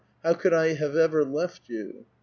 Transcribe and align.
How 0.23 0.33
could 0.33 0.51
I 0.51 0.69
have 0.73 0.95
ever 0.95 1.23
left 1.23 1.67
vou? 1.67 2.05